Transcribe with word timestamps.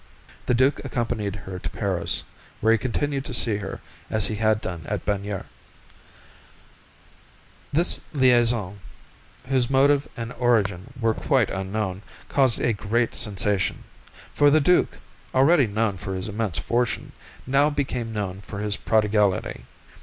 The 0.47 0.55
duke 0.55 0.83
accompanied 0.83 1.35
her 1.35 1.59
to 1.59 1.69
Paris, 1.69 2.23
where 2.59 2.71
he 2.71 2.79
continued 2.79 3.23
to 3.25 3.35
see 3.35 3.57
her 3.57 3.81
as 4.09 4.25
he 4.25 4.37
had 4.37 4.59
done 4.59 4.81
at 4.87 5.05
Bagnères. 5.05 5.45
This 7.71 8.01
liaison, 8.11 8.79
whose 9.45 9.69
motive 9.69 10.07
and 10.17 10.33
origin 10.39 10.91
were 10.99 11.13
quite 11.13 11.51
unknown, 11.51 12.01
caused 12.29 12.59
a 12.59 12.73
great 12.73 13.13
sensation, 13.13 13.83
for 14.33 14.49
the 14.49 14.59
duke, 14.59 14.97
already 15.35 15.67
known 15.67 15.97
for 15.97 16.15
his 16.15 16.27
immense 16.27 16.57
fortune, 16.57 17.11
now 17.45 17.69
became 17.69 18.11
known 18.11 18.41
for 18.41 18.57
his 18.57 18.77
prodigality. 18.77 19.65